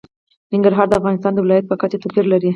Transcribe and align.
ننګرهار 0.51 0.87
د 0.89 0.93
افغانستان 0.99 1.31
د 1.33 1.39
ولایاتو 1.43 1.69
په 1.71 1.75
کچه 1.81 1.97
توپیر 2.03 2.25
لري. 2.33 2.49